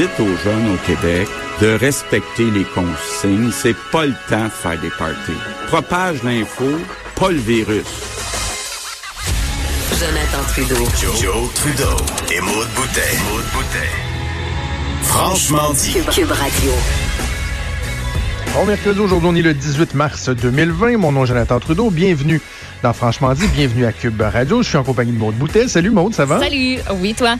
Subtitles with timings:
[0.00, 1.28] dites aux jeunes au Québec
[1.60, 3.50] de respecter les consignes.
[3.52, 5.40] C'est pas le temps de faire des parties.
[5.66, 6.64] Propage l'info,
[7.16, 7.84] pas le virus.
[9.90, 10.86] Jonathan Trudeau.
[11.20, 11.96] Joe, Trudeau.
[12.34, 13.18] Et Maude Boutet.
[15.02, 15.92] Franchement dit.
[16.14, 16.72] Cube Radio.
[18.54, 20.96] Bon mercredi, aujourd'hui, on est le 18 mars 2020.
[20.96, 21.90] Mon nom est Jonathan Trudeau.
[21.90, 22.40] Bienvenue
[22.82, 23.46] dans Franchement dit.
[23.48, 24.62] Bienvenue à Cube Radio.
[24.62, 25.68] Je suis en compagnie de Maude Boutet.
[25.68, 26.40] Salut Maude, ça va?
[26.40, 26.78] Salut.
[27.02, 27.36] Oui, toi?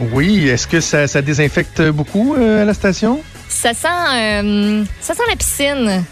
[0.00, 0.48] Oui.
[0.48, 3.20] Est-ce que ça, ça désinfecte beaucoup euh, à la station?
[3.48, 6.04] Ça sent, euh, ça sent la piscine.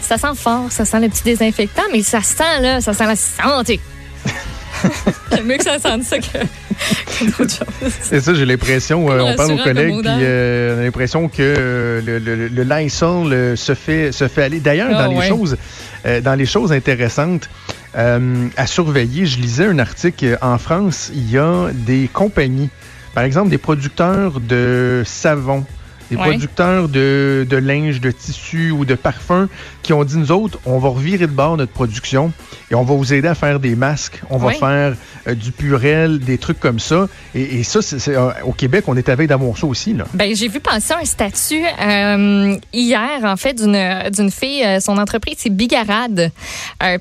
[0.00, 3.16] Ça sent fort, ça sent le petit désinfectant, mais ça sent, là, ça sent la
[3.16, 3.80] santé.
[5.32, 7.92] J'aime mieux que ça sente ça que, que d'autres choses.
[8.02, 11.36] C'est ça, j'ai l'impression, euh, on parle aux collègues, puis euh, on a l'impression que
[11.40, 14.60] euh, le, le, le Lysol euh, se fait, se fait aller.
[14.60, 15.28] D'ailleurs, Ah, dans, les ouais.
[15.28, 15.56] choses,
[16.04, 17.48] euh, dans les choses intéressantes
[17.96, 20.36] euh, à surveiller, je lisais un article.
[20.42, 22.68] En France, il y a des compagnies,
[23.14, 25.64] par exemple des producteurs de savon,
[26.10, 26.22] des Ouais.
[26.30, 29.48] producteurs de, de linge, de tissu ou de parfums
[29.82, 32.32] qui ont dit, nous autres, on va revirer de bord notre production
[32.70, 34.94] et on va vous aider à faire des masques, on va faire
[35.26, 37.06] euh, du purel, des trucs comme ça.
[37.34, 39.92] Et, et ça, c'est, euh, au Québec, on est à veille d'avoir ça aussi.
[39.94, 40.04] Là.
[40.14, 43.74] Ben, j'ai vu passer un statut euh, hier, en fait, d'une
[44.10, 44.64] d'une fille.
[44.80, 46.30] son entreprise, c'est Bigarade.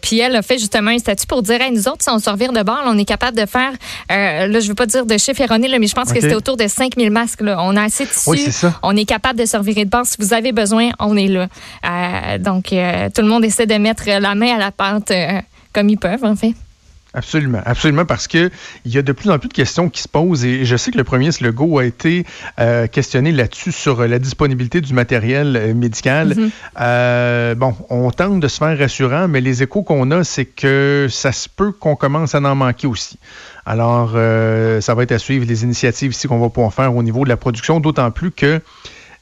[0.02, 2.30] Puis elle a fait justement un statut pour dire, hey, nous autres, si on se
[2.30, 3.72] revire de bord, là, on est capable de faire,
[4.10, 6.58] là, je veux pas dire de chiffre erroné, là, mais je pense que c'était autour
[6.58, 7.42] de 5000 masques.
[7.42, 7.58] Là.
[7.62, 8.30] On a assez de tissu.
[8.30, 8.80] Oui, c'est ça.
[8.84, 10.06] On est capable de se revirer de bord.
[10.06, 11.48] Si vous avez besoin, on est là.
[11.86, 15.42] Euh, donc, euh, tout le monde essaie de mettre la main à la pâte euh,
[15.74, 16.54] comme ils peuvent, en fait.
[17.16, 18.50] Absolument, absolument, parce que
[18.86, 20.90] il y a de plus en plus de questions qui se posent et je sais
[20.90, 22.26] que le premier ministre Legault a été
[22.60, 26.36] euh, questionné là-dessus sur euh, la disponibilité du matériel euh, médical.
[26.80, 31.06] Euh, bon, on tente de se faire rassurant, mais les échos qu'on a, c'est que
[31.08, 33.20] ça se peut qu'on commence à en manquer aussi.
[33.68, 34.12] Alors,
[34.82, 37.30] ça va être à suivre les initiatives ici qu'on va pouvoir faire au niveau de
[37.30, 38.60] la production, d'autant plus que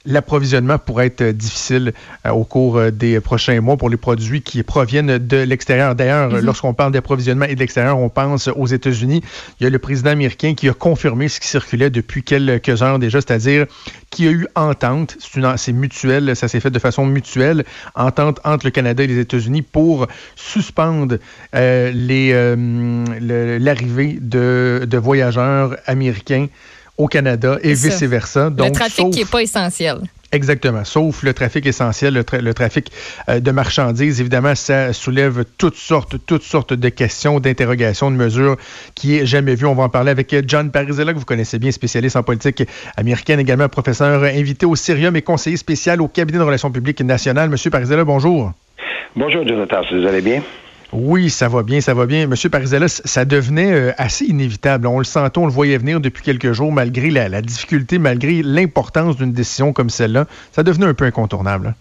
[0.06, 1.94] l'approvisionnement pourrait être euh, difficile
[2.26, 5.96] euh, au cours euh, des prochains mois pour les produits qui proviennent de l'extérieur.
[5.96, 9.22] D'ailleurs, lorsqu'on parle d'approvisionnement et de l'extérieur, on pense aux États-Unis.
[9.60, 13.00] Il y a le président américain qui a confirmé ce qui circulait depuis quelques heures
[13.00, 13.66] déjà, c'est-à-dire
[14.10, 15.18] qu'il y a eu entente,
[15.58, 17.64] c'est mutuel, ça s'est fait de façon mutuelle,
[17.96, 21.18] entente entre le Canada et les États-Unis pour suspendre
[21.56, 26.48] euh, euh, l'arrivée de, de voyageurs américains
[26.98, 28.50] au Canada et vice-versa.
[28.56, 29.98] le trafic sauf- qui n'est pas essentiel.
[30.34, 32.90] Exactement, sauf le trafic essentiel, le, tra- le trafic
[33.28, 34.22] euh, de marchandises.
[34.22, 38.56] Évidemment, ça soulève toutes sortes, toutes sortes de questions, d'interrogations, de mesures
[38.96, 39.66] qui est jamais vu.
[39.66, 42.64] On va en parler avec John Parizella, que vous connaissez bien, spécialiste en politique
[42.96, 47.50] américaine, également professeur invité au Syrium et conseiller spécial au cabinet de relations publiques nationales.
[47.50, 48.54] Monsieur Parizella, bonjour.
[49.18, 50.42] Bonjour Jonathan, vous allez bien?
[50.94, 52.28] Oui, ça va bien, ça va bien.
[52.28, 54.88] Monsieur Parizella, ça devenait euh, assez inévitable.
[54.88, 59.16] On le sentait, on le voyait venir depuis quelques jours, malgré la, difficulté, malgré l'importance
[59.16, 60.26] d'une décision comme celle-là.
[60.52, 61.68] Ça devenait un peu incontournable.
[61.68, 61.76] hein.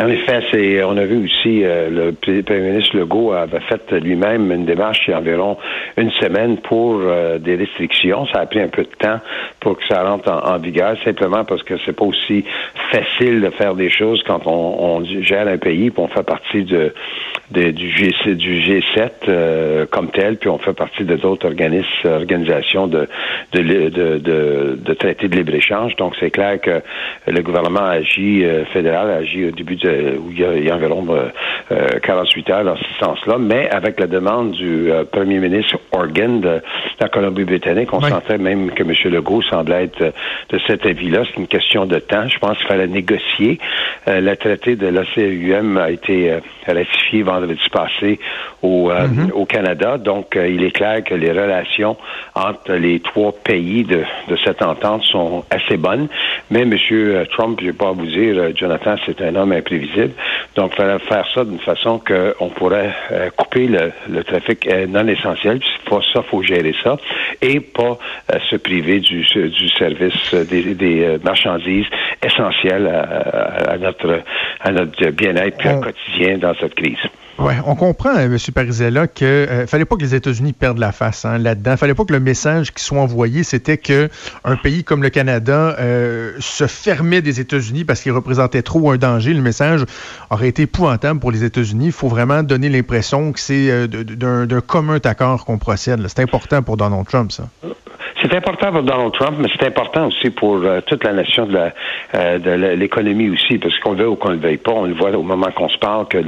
[0.00, 4.52] En effet, c'est, on a vu aussi euh, le premier ministre Legault avait fait lui-même
[4.52, 5.58] une démarche il y a environ
[5.96, 8.24] une semaine pour euh, des restrictions.
[8.32, 9.18] Ça a pris un peu de temps
[9.58, 12.44] pour que ça rentre en, en vigueur, simplement parce que c'est pas aussi
[12.90, 16.64] facile de faire des choses quand on, on gère un pays, puis on fait partie
[16.64, 16.92] de,
[17.50, 21.86] de- du, G, du G7 euh, comme tel, puis on fait partie de d'autres organismes,
[22.08, 23.06] organisations de,
[23.52, 25.96] de, de, de, de traités de libre-échange.
[25.96, 26.80] Donc, c'est clair que
[27.26, 30.70] le gouvernement agit, euh, fédéral agit au début de, où il y a, il y
[30.70, 31.28] a environ euh,
[31.72, 36.40] euh, 48 heures dans ce sens-là, mais avec la demande du euh, premier ministre Organ
[36.40, 36.60] de
[37.00, 38.08] la Colombie-Britannique, on Oui.
[38.10, 38.92] sentait même que M.
[39.12, 40.10] Legault semblait être euh,
[40.50, 41.22] de cet avis-là.
[41.26, 42.28] C'est une question de temps.
[42.28, 43.58] Je pense qu'il fallait négocier.
[44.06, 48.18] Euh, le traité de l'ACUM a été euh, ratifié vendredi passé
[48.62, 49.98] au, euh, au Canada.
[49.98, 51.96] Donc, euh, il est clair que les relations
[52.34, 56.08] entre les trois pays de, de cette entente sont assez bonnes.
[56.50, 56.74] Mais M.
[57.30, 60.12] Trump, je ne vais pas vous dire, euh, Jonathan, c'est un homme imprévisible.
[60.58, 64.86] Donc, il fallait faire ça d'une façon qu'on pourrait euh, couper le, le trafic euh,
[64.88, 65.60] non essentiel.
[65.60, 66.96] Puis, Pour ça, faut gérer ça
[67.40, 67.96] et pas
[68.34, 71.86] euh, se priver du, du service des, des, marchandises
[72.24, 74.20] essentielles à, à- à notre,
[74.60, 76.98] à notre bien-être quotidien dans cette crise.
[77.38, 78.36] Ouais, on comprend, euh, M.
[78.52, 81.76] Parizella, que euh, fallait pas que les États-Unis perdent la face hein, là-dedans.
[81.76, 84.08] Fallait pas que le message qui soit envoyé, c'était que
[84.42, 88.96] un pays comme le Canada euh, se fermait des États-Unis parce qu'il représentait trop un
[88.96, 89.34] danger.
[89.34, 89.84] Le message
[90.30, 91.86] aurait été épouvantable pour les États-Unis.
[91.86, 96.04] Il faut vraiment donner l'impression que c'est euh, d'un commun accord qu'on procède.
[96.08, 97.48] C'est important pour Donald Trump, ça.
[98.28, 101.54] C'est important pour Donald Trump, mais c'est important aussi pour euh, toute la nation de
[101.54, 101.72] la
[102.14, 104.92] euh, de l'économie aussi, parce qu'on le veut ou qu'on le veuille pas, on le
[104.92, 106.18] voit au moment qu'on se parle que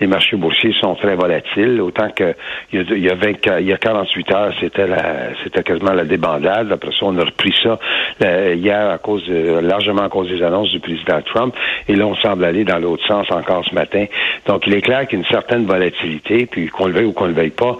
[0.00, 2.34] les marchés boursiers sont très volatiles, autant que
[2.72, 6.70] il y a, il y a, 48 heures, c'était la c'était quasiment la débandade.
[6.70, 7.78] Après ça, on a repris ça
[8.20, 11.54] hier à cause largement à cause des annonces du président Trump,
[11.88, 14.04] et là on semble aller dans l'autre sens encore ce matin.
[14.46, 17.12] Donc il est clair qu'il y a une certaine volatilité, puis qu'on le veuille ou
[17.12, 17.76] qu'on le veuille pas,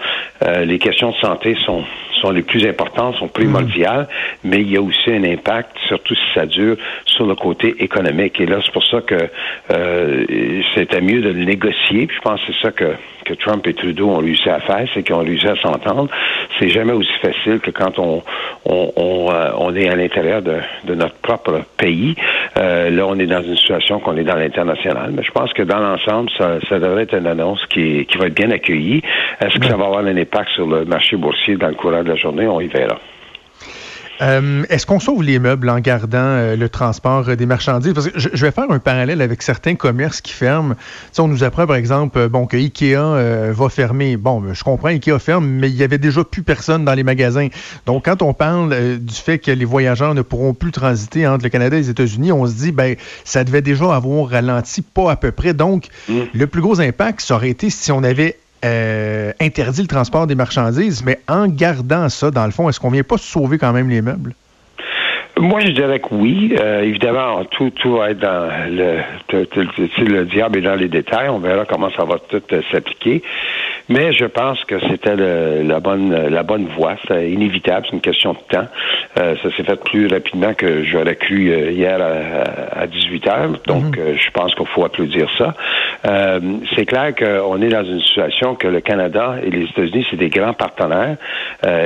[0.64, 1.84] les questions de santé sont
[2.20, 4.08] sont les plus importantes, sont primordiales,
[4.44, 6.76] mais il y a aussi un impact, surtout si ça dure,
[7.06, 8.40] sur le côté économique.
[8.40, 9.28] Et là, c'est pour ça que
[9.72, 10.24] euh,
[10.74, 12.06] c'était mieux de le négocier.
[12.06, 12.94] Puis je pense que c'est ça que
[13.30, 16.08] que Trump et Trudeau ont réussi à faire, c'est qu'ils ont réussi à s'entendre.
[16.58, 18.22] C'est jamais aussi facile que quand on
[18.64, 22.14] on, on, euh, on est à l'intérieur de, de, notre propre pays.
[22.58, 25.12] Euh, là, on est dans une situation qu'on est dans l'international.
[25.12, 28.26] Mais je pense que dans l'ensemble, ça, ça devrait être une annonce qui, qui va
[28.26, 29.02] être bien accueillie.
[29.40, 32.10] Est-ce que ça va avoir un impact sur le marché boursier dans le courant de
[32.10, 32.46] la journée?
[32.46, 32.98] On y verra.
[34.22, 37.92] Euh, est-ce qu'on sauve les meubles en gardant euh, le transport des marchandises?
[37.94, 40.74] Parce que je, vais faire un parallèle avec certains commerces qui ferment.
[41.18, 44.16] on nous apprend, par exemple, euh, bon, que Ikea va fermer.
[44.16, 47.48] Bon, je comprends, Ikea ferme, mais il y avait déjà plus personne dans les magasins.
[47.86, 51.50] Donc, quand on parle du fait que les voyageurs ne pourront plus transiter entre le
[51.50, 55.16] Canada et les États-Unis, on se dit, ben, ça devait déjà avoir ralenti, pas à
[55.16, 55.54] peu près.
[55.54, 56.20] Donc, mm.
[56.32, 60.34] le plus gros impact, ça aurait été si on avait euh, interdit le transport des
[60.34, 63.88] marchandises, mais en gardant ça, dans le fond, est-ce qu'on vient pas sauver quand même
[63.88, 64.34] les meubles?
[65.40, 66.54] Moi, je dirais que oui.
[66.60, 68.98] Euh, évidemment, tout, tout va être dans le,
[69.32, 71.30] le diable est dans les détails.
[71.30, 73.22] On verra comment ça va tout euh, s'appliquer.
[73.88, 76.96] Mais je pense que c'était la bonne la bonne voie.
[77.08, 78.66] C'est inévitable, c'est une question de temps.
[79.18, 83.50] Euh, ça s'est fait plus rapidement que j'aurais cru hier à, à 18 heures.
[83.66, 84.16] Donc, mhm.
[84.16, 85.54] je pense qu'il faut applaudir ça.
[86.02, 90.30] C'est clair qu'on est dans une situation que le Canada et les États-Unis, c'est des
[90.30, 91.16] grands partenaires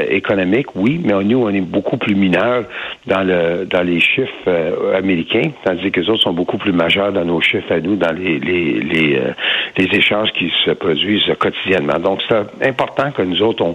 [0.08, 2.64] économiques, oui, mais nous, on est beaucoup plus mineurs
[3.06, 7.24] dans le dans les chiffres américains, tandis que les autres sont beaucoup plus majeurs dans
[7.24, 9.20] nos chiffres à nous, dans les les les,
[9.76, 11.98] les échanges qui se produisent quotidiennement.
[11.98, 13.74] Donc, c'est important que nous autres, on,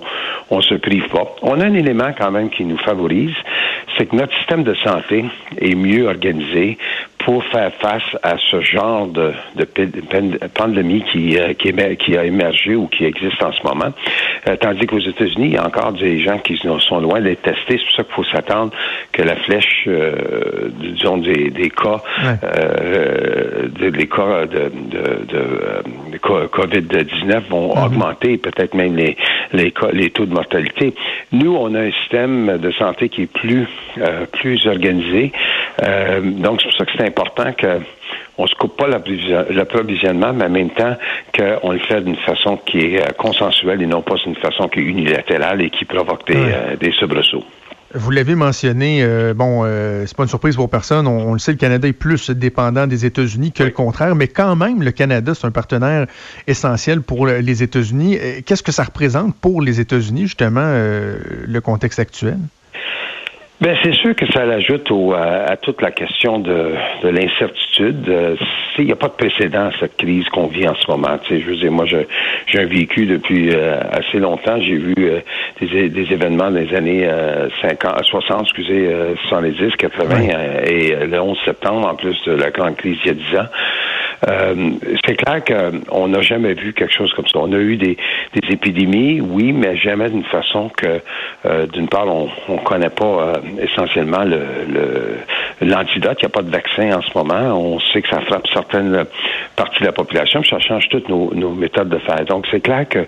[0.49, 1.35] on se prive pas.
[1.41, 3.35] On a un élément quand même qui nous favorise,
[3.97, 5.25] c'est que notre système de santé
[5.59, 6.77] est mieux organisé
[7.29, 12.73] pour faire face à ce genre de, de pandémie qui, euh, qui, qui, a émergé
[12.73, 13.93] ou qui existe en ce moment.
[14.47, 17.77] Euh, tandis qu'aux États-Unis, il y a encore des gens qui sont loin d'être testés.
[17.77, 18.71] C'est pour ça qu'il faut s'attendre
[19.11, 22.01] que la flèche, euh, disons, des, des cas,
[23.77, 27.85] des cas de, de, de COVID-19 vont mm-hmm.
[27.85, 29.15] augmenter, peut-être même les,
[29.53, 30.95] les, cas, les taux de mortalité.
[31.31, 33.67] Nous, on a un système de santé qui est plus,
[34.31, 35.31] plus organisé.
[36.21, 37.79] Donc, c'est pour ça que c'est important que
[38.39, 40.95] on se coupe pas l'approvisionnement, mais en même temps
[41.37, 44.79] qu'on le fait d'une façon qui est euh, consensuelle et non pas d'une façon qui
[44.79, 47.43] est unilatérale et qui provoque des, euh, soubresauts.
[47.93, 49.65] Vous l'avez mentionné, euh, bon,
[50.05, 51.07] c'est pas une surprise pour personne.
[51.07, 54.55] On, le sait, le Canada est plus dépendant des États-Unis que le contraire, mais quand
[54.55, 56.05] même, le Canada, c'est un partenaire
[56.45, 58.19] essentiel pour les États-Unis.
[58.45, 62.37] Qu'est-ce que ça représente pour les États-Unis, justement, le contexte actuel?
[63.61, 68.07] Ben c'est sûr que ça l'ajoute à, toute la question de, de l'incertitude.
[68.07, 68.35] Euh,
[68.77, 71.19] il n'y a pas de précédent à cette crise qu'on vit en ce moment.
[71.29, 74.61] je veux dire, moi, j'ai un vécu depuis euh, assez longtemps.
[74.61, 75.19] J'ai vu euh,
[75.59, 77.05] des, des, événements des années
[77.61, 78.95] 50, 60, excusez,
[79.27, 80.15] 70, 80
[80.65, 83.49] et le 11 septembre, en plus de la grande crise il y a 10 ans.
[84.27, 84.71] Euh,
[85.05, 87.39] c'est clair qu'on n'a jamais vu quelque chose comme ça.
[87.39, 87.97] On a eu des,
[88.33, 91.01] des épidémies, oui, mais jamais d'une façon que,
[91.45, 95.17] euh, d'une part, on ne connaît pas euh, essentiellement le,
[95.61, 96.17] l'antidote.
[96.21, 97.57] Il n'y a pas de vaccin en ce moment.
[97.57, 99.05] On sait que ça frappe certaines
[99.55, 102.25] parties de la population, puis ça change toutes nos, nos méthodes de faire.
[102.25, 103.05] Donc, c'est clair que,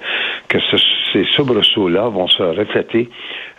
[0.47, 0.59] que
[1.11, 3.09] ces soubresauts-là vont se refléter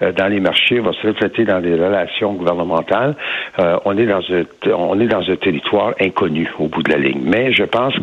[0.00, 3.14] dans les marchés, vont se refléter dans les relations gouvernementales.
[3.84, 4.44] on est dans un,
[4.74, 7.20] on est dans un territoire inconnu au bout de la ligne.
[7.22, 7.94] Mais je pense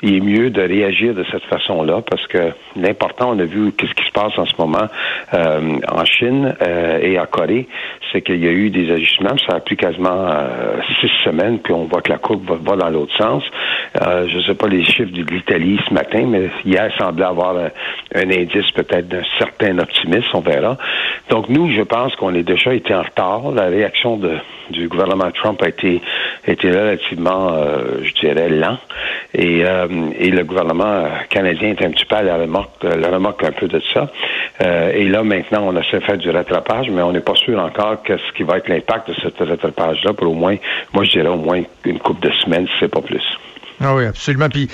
[0.00, 3.94] qu'il est mieux de réagir de cette façon-là parce que l'important, on a vu qu'est-ce
[3.94, 4.86] qui se passe en ce moment
[5.32, 7.66] euh, en Chine euh, et en Corée,
[8.12, 9.36] c'est qu'il y a eu des ajustements.
[9.48, 12.90] Ça a pris quasiment euh, six semaines, puis on voit que la courbe va, dans
[12.90, 13.42] l'autre sens.
[13.94, 18.30] je ne sais pas les chiffres de l'Italie ce matin, mais hier semblait avoir un,
[18.30, 20.76] indice peut-être d'un certain optimisme, on verra.
[21.30, 23.50] Donc nous, je pense qu'on est déjà été en retard.
[23.52, 24.36] La réaction de,
[24.70, 26.00] du gouvernement Trump a été,
[26.52, 27.52] été relativement,
[28.02, 28.78] je dirais, lent.
[29.34, 29.86] Et, euh,
[30.16, 33.66] et le gouvernement canadien est un petit peu à la remorque, la remorque un peu
[33.66, 34.08] de ça.
[34.62, 37.58] Euh, et là, maintenant, on essaie de faire du rattrapage, mais on n'est pas sûr
[37.60, 40.56] encore que ce qui va être l'impact de ce rattrapage-là pour au moins,
[40.92, 43.24] moi je dirais au moins une couple de semaines, si c'est pas plus.
[43.80, 44.48] Ah oui, absolument.
[44.48, 44.68] Puis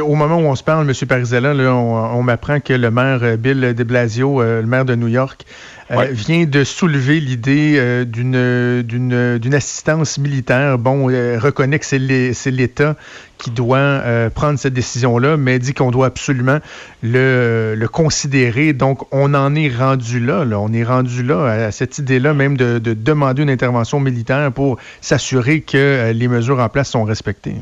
[0.00, 1.06] au moment où on se parle, M.
[1.06, 5.44] Parizella, là, on, m'apprend que le maire Bill de Blasio, le maire de New York,
[5.90, 10.78] vient de soulever l'idée d'une, d'une, assistance militaire.
[10.78, 12.96] Bon, reconnaît que c'est l'État
[13.36, 14.00] qui doit
[14.34, 16.58] prendre cette décision-là, mais dit qu'on doit absolument
[17.02, 18.72] le, le, considérer.
[18.72, 20.58] Donc, on en est rendu là, là.
[20.58, 24.78] On est rendu là à cette idée-là même de, de demander une intervention militaire pour
[25.02, 27.56] s'assurer que les mesures en place sont respectées.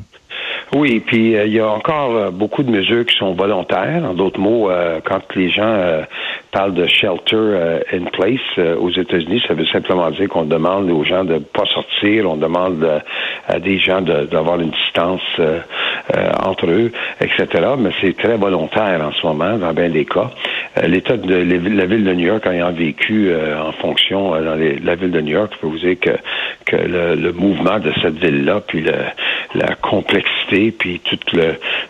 [0.72, 4.04] Oui, puis euh, il y a encore euh, beaucoup de mesures qui sont volontaires.
[4.04, 6.04] En d'autres mots, euh, quand les gens
[6.52, 11.24] parlent de shelter in place aux États-Unis, ça veut simplement dire qu'on demande aux gens
[11.24, 13.02] de pas sortir, on demande
[13.48, 15.20] à des gens d'avoir une distance
[16.42, 17.46] entre eux, etc.
[17.78, 20.30] Mais c'est très volontaire en ce moment, dans bien des cas.
[20.86, 25.20] L'État de la ville de New York ayant vécu en fonction dans la ville de
[25.20, 26.10] New York, je peux vous dire que,
[26.66, 28.84] que le, mouvement de cette ville-là, puis
[29.54, 31.18] la complexité puis tout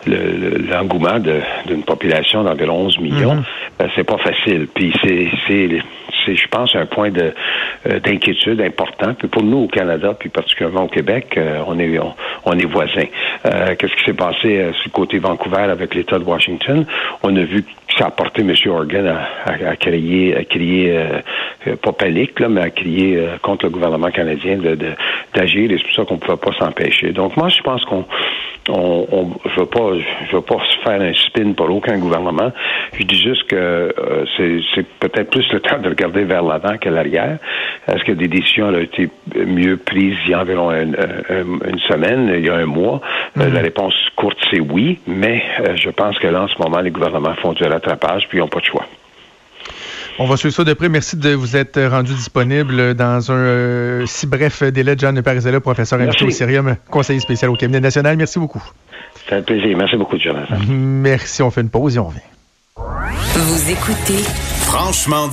[0.07, 1.19] l'engouement
[1.65, 3.43] d'une population d'environ 11 millions, mhm.
[3.79, 4.67] ben, c'est pas facile.
[4.73, 5.69] Puis c'est,
[6.25, 7.33] c'est, je pense, un point de
[7.87, 9.13] euh, d'inquiétude important.
[9.13, 11.99] Puis pour nous au Canada, puis particulièrement au Québec, euh, on est
[12.45, 13.07] on, est voisins.
[13.45, 16.85] Euh, qu'est-ce qui s'est passé sur le côté Vancouver avec l'État de Washington?
[17.23, 18.53] On a vu que ça a porté M.
[18.67, 20.97] Organ à, crier, à crier
[21.81, 24.77] pas panique, là, mais à crier contre le gouvernement canadien de,
[25.33, 27.11] d'agir, et c'est pour ça qu'on ne pouvait pas s'empêcher.
[27.11, 28.05] Donc moi, je pense qu'on
[28.71, 29.91] on, on, je veux pas,
[30.29, 32.51] je veux pas faire un spin pour aucun gouvernement.
[32.97, 34.25] Je dis juste que euh,
[34.73, 37.37] c'est peut-être plus le temps de regarder vers l'avant que l'arrière.
[37.87, 40.95] Est-ce que des décisions ont été mieux prises il y a environ une,
[41.87, 43.01] semaine, il y a un mois?
[43.37, 43.53] Euh, mm-hmm.
[43.53, 46.91] la réponse courte, c'est oui, mais euh, je pense que là, en ce moment, les
[46.91, 48.85] gouvernements font du rattrapage, puis ils n'ont pas de choix.
[50.23, 50.87] On va suivre ça de près.
[50.87, 54.93] Merci de vous être rendu disponible dans un euh, si bref délai.
[54.95, 58.17] John Parizella, professeur invité au Cirium, conseiller spécial au cabinet national.
[58.17, 58.61] Merci beaucoup.
[59.27, 59.75] C'est un plaisir.
[59.75, 60.57] Merci beaucoup, Jonathan.
[60.69, 61.41] Merci.
[61.41, 62.19] On fait une pause et on revient.
[62.77, 64.23] Vous écoutez
[64.67, 65.31] Franchement